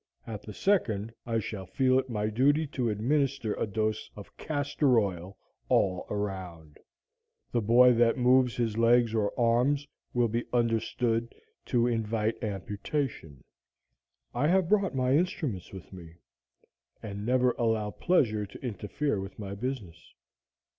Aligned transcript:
At 0.25 0.41
the 0.41 0.51
second, 0.51 1.13
I 1.27 1.37
shall 1.37 1.67
feel 1.67 1.99
it 1.99 2.09
my 2.09 2.31
duty 2.31 2.65
to 2.65 2.89
administer 2.89 3.53
a 3.53 3.67
dose 3.67 4.09
of 4.15 4.35
castor 4.35 4.99
oil, 4.99 5.37
all 5.69 6.07
around. 6.09 6.79
The 7.51 7.61
boy 7.61 7.93
that 7.93 8.17
moves 8.17 8.55
his 8.55 8.79
legs 8.79 9.13
or 9.13 9.31
arms 9.39 9.87
will 10.11 10.27
be 10.27 10.45
understood 10.51 11.35
to 11.67 11.85
invite 11.85 12.43
amputation. 12.43 13.43
I 14.33 14.47
have 14.47 14.69
brought 14.69 14.95
my 14.95 15.15
instruments 15.15 15.71
with 15.71 15.93
me, 15.93 16.15
and 17.03 17.23
never 17.23 17.51
allow 17.51 17.91
pleasure 17.91 18.47
to 18.47 18.65
interfere 18.65 19.19
with 19.21 19.37
my 19.37 19.53
business. 19.53 20.15